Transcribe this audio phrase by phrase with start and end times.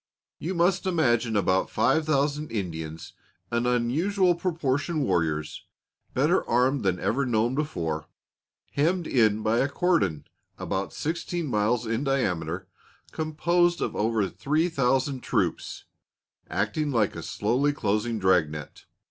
[0.39, 3.13] You must imagine about five thousand Indians,
[3.51, 5.65] an unusual proportion warriors,
[6.15, 8.07] better armed than ever known before,
[8.71, 10.25] hemmed in by a cordon,
[10.57, 12.67] about sixteen miles in diameter,
[13.11, 15.83] composed of over three thousand troops,
[16.49, 18.85] acting like a slowly closing drag net.